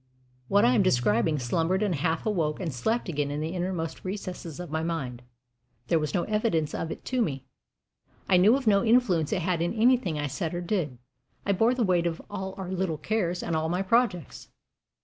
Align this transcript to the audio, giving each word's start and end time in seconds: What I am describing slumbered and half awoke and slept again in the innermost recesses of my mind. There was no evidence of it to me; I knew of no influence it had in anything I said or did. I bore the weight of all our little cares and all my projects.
What 0.47 0.65
I 0.65 0.73
am 0.73 0.81
describing 0.81 1.37
slumbered 1.37 1.83
and 1.83 1.93
half 1.93 2.25
awoke 2.25 2.59
and 2.59 2.73
slept 2.73 3.07
again 3.07 3.29
in 3.29 3.39
the 3.39 3.53
innermost 3.53 4.03
recesses 4.03 4.59
of 4.59 4.71
my 4.71 4.81
mind. 4.81 5.21
There 5.89 5.99
was 5.99 6.15
no 6.15 6.23
evidence 6.23 6.73
of 6.73 6.89
it 6.89 7.05
to 7.05 7.21
me; 7.21 7.45
I 8.27 8.37
knew 8.37 8.55
of 8.55 8.65
no 8.65 8.83
influence 8.83 9.31
it 9.31 9.43
had 9.43 9.61
in 9.61 9.75
anything 9.75 10.17
I 10.17 10.25
said 10.25 10.55
or 10.55 10.61
did. 10.61 10.97
I 11.45 11.51
bore 11.51 11.75
the 11.75 11.83
weight 11.83 12.07
of 12.07 12.19
all 12.31 12.55
our 12.57 12.71
little 12.71 12.97
cares 12.97 13.43
and 13.43 13.55
all 13.55 13.69
my 13.69 13.83
projects. 13.83 14.47